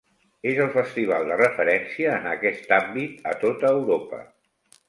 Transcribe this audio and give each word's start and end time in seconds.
És 0.51 0.61
el 0.63 0.71
festival 0.77 1.27
de 1.31 1.37
referència 1.41 2.15
en 2.21 2.25
aquest 2.31 2.75
àmbit 2.81 3.31
a 3.33 3.37
tota 3.47 3.75
Europa. 3.79 4.27